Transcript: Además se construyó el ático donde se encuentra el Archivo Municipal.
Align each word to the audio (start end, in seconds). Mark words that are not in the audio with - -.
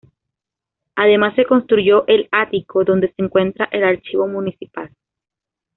Además 0.95 1.35
se 1.35 1.45
construyó 1.45 2.07
el 2.07 2.27
ático 2.31 2.83
donde 2.83 3.13
se 3.13 3.21
encuentra 3.21 3.69
el 3.71 3.83
Archivo 3.83 4.27
Municipal. 4.27 4.89